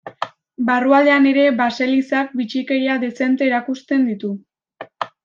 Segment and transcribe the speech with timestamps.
[0.69, 4.33] Barrualdean ere baselizak bitxikeria dezente erakusten ditu.